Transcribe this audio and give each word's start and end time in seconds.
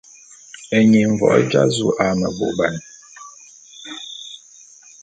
Eying 0.77 0.95
mvoé 1.11 1.41
dza 1.49 1.63
zu 1.75 1.87
a 2.03 2.05
meboubane. 2.21 2.81